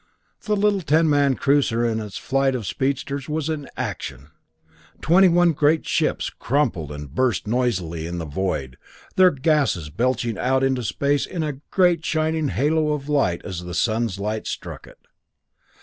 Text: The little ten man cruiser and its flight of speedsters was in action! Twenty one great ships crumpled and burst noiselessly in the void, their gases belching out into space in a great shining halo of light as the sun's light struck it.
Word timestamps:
The 0.45 0.55
little 0.55 0.81
ten 0.81 1.07
man 1.07 1.35
cruiser 1.35 1.85
and 1.85 2.01
its 2.01 2.17
flight 2.17 2.55
of 2.55 2.65
speedsters 2.65 3.29
was 3.29 3.49
in 3.49 3.69
action! 3.77 4.29
Twenty 4.99 5.27
one 5.27 5.51
great 5.53 5.85
ships 5.85 6.31
crumpled 6.31 6.91
and 6.91 7.13
burst 7.13 7.45
noiselessly 7.45 8.07
in 8.07 8.17
the 8.17 8.25
void, 8.25 8.79
their 9.15 9.29
gases 9.29 9.91
belching 9.91 10.39
out 10.39 10.63
into 10.63 10.81
space 10.81 11.27
in 11.27 11.43
a 11.43 11.59
great 11.69 12.03
shining 12.03 12.47
halo 12.47 12.93
of 12.93 13.09
light 13.09 13.41
as 13.45 13.63
the 13.63 13.75
sun's 13.75 14.17
light 14.17 14.47
struck 14.47 14.87
it. 14.87 14.97